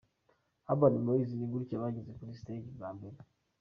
Urban 0.71 0.95
Boyz 1.05 1.29
ni 1.35 1.45
gutya 1.51 1.81
bageze 1.83 2.11
kuri 2.17 2.37
stage 2.39 2.69
bambaye. 2.81 3.17